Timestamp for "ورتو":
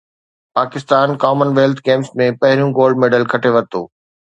3.59-3.81